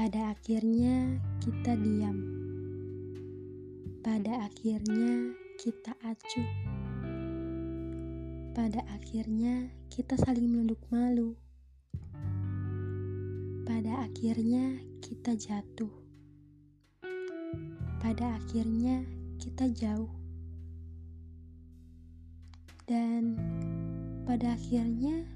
[0.00, 2.16] Pada akhirnya kita diam.
[4.00, 6.50] Pada akhirnya kita acuh.
[8.56, 11.36] Pada akhirnya kita saling menunduk malu.
[13.68, 15.92] Pada akhirnya kita jatuh.
[18.00, 19.04] Pada akhirnya
[19.36, 20.16] kita jauh.
[22.88, 23.36] Dan
[24.24, 25.28] pada akhirnya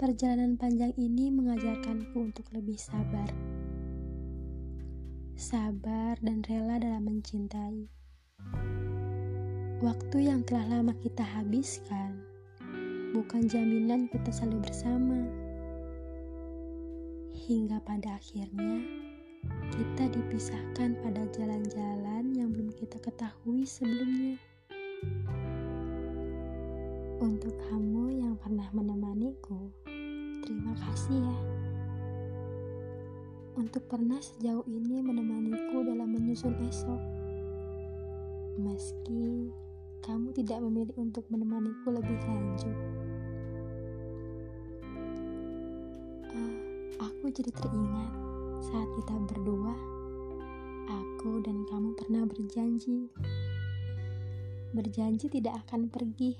[0.00, 3.49] perjalanan panjang ini mengajarkanku untuk lebih sabar
[5.40, 7.88] sabar, dan rela dalam mencintai.
[9.80, 12.20] Waktu yang telah lama kita habiskan
[13.16, 15.16] bukan jaminan kita selalu bersama.
[17.32, 18.84] Hingga pada akhirnya
[19.72, 24.36] kita dipisahkan pada jalan-jalan yang belum kita ketahui sebelumnya.
[27.16, 29.72] Untuk kamu yang pernah menemaniku,
[30.44, 31.36] terima kasih ya
[33.60, 37.00] untuk pernah sejauh ini menemaniku dalam menyusun esok.
[38.56, 39.52] Meski
[40.00, 42.76] kamu tidak memilih untuk menemaniku lebih lanjut.
[46.32, 46.56] Uh,
[47.04, 48.12] aku jadi teringat
[48.64, 49.76] saat kita berdua,
[50.88, 53.12] aku dan kamu pernah berjanji.
[54.72, 56.32] Berjanji tidak akan pergi.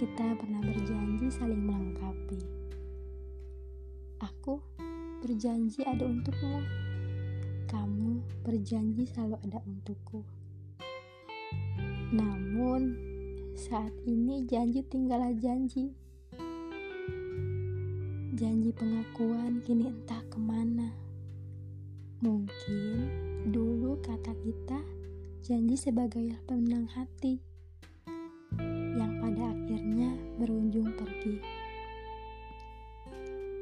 [0.00, 2.40] Kita pernah berjanji saling melengkapi.
[4.24, 4.73] Aku
[5.24, 6.60] berjanji ada untukmu.
[7.64, 10.20] Kamu berjanji selalu ada untukku.
[12.12, 12.92] Namun,
[13.56, 15.96] saat ini janji tinggallah janji.
[18.36, 20.92] Janji pengakuan kini entah ke mana.
[22.20, 23.08] Mungkin
[23.48, 24.76] dulu kata kita
[25.40, 27.40] janji sebagai pemenang hati
[28.92, 31.40] yang pada akhirnya berujung pergi.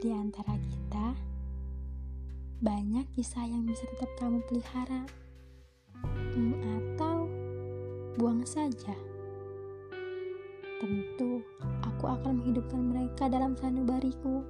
[0.00, 1.29] Di antara kita,
[2.60, 5.08] banyak kisah yang bisa tetap kamu pelihara,
[6.36, 7.24] hmm, atau
[8.20, 8.92] buang saja.
[10.76, 11.40] Tentu,
[11.80, 14.44] aku akan menghidupkan mereka dalam sanubariku.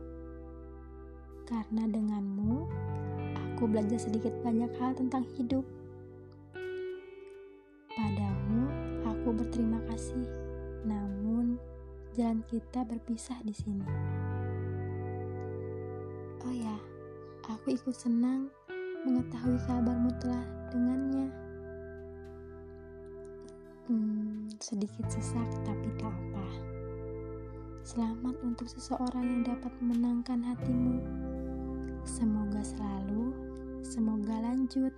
[1.47, 2.67] Karena denganmu,
[3.39, 5.63] aku belajar sedikit banyak hal tentang hidup.
[7.95, 8.63] Padamu,
[9.07, 10.27] aku berterima kasih.
[10.83, 11.63] Namun,
[12.19, 13.87] jalan kita berpisah di sini.
[16.47, 16.79] Oh ya,
[17.51, 18.47] Aku ikut senang
[19.03, 21.27] mengetahui kabarmu telah dengannya.
[23.91, 26.47] Hmm, sedikit sesak tapi tak apa.
[27.83, 31.03] Selamat untuk seseorang yang dapat memenangkan hatimu.
[32.07, 33.35] Semoga selalu,
[33.83, 34.95] semoga lanjut.